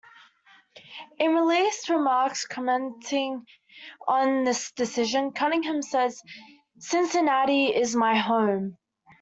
In 1.19 1.35
released 1.35 1.87
remarks 1.87 2.43
commenting 2.47 3.45
on 4.07 4.47
his 4.47 4.71
decision, 4.71 5.31
Cunningham 5.31 5.83
said, 5.83 6.11
Cincinnati 6.79 7.67
is 7.67 7.95
my 7.95 8.17
home. 8.17 8.79